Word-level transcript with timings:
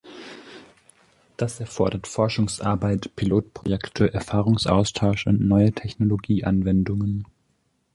Das 1.37 1.59
erfordert 1.59 2.07
Forschungsarbeit, 2.07 3.15
Pilotprojekte, 3.15 4.11
Erfahrungsaustausch 4.11 5.27
und 5.27 5.41
neue 5.41 5.73
Technologieanwendungen. 5.73 7.27